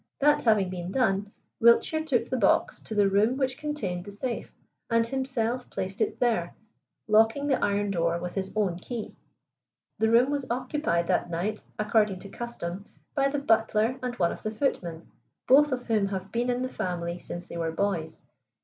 [0.17, 4.51] That having been done, Wiltshire took the box to the room which contained the safe,
[4.89, 6.55] and himself placed it there,
[7.07, 9.15] locking the iron door with his own key.
[9.99, 14.41] The room was occupied that night, according to custom, by the butler and one of
[14.41, 15.07] the footmen,
[15.47, 18.23] both of whom have been in the family since they were boys.